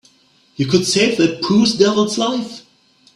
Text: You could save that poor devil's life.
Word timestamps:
You 0.55 0.65
could 0.65 0.87
save 0.87 1.19
that 1.19 1.43
poor 1.43 1.63
devil's 1.77 2.17
life. 2.17 2.63